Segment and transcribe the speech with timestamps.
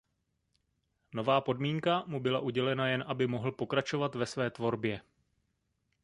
[1.13, 5.01] Nová podmínka mu byla udělena jen aby mohl pokračovat ve své tvorbě.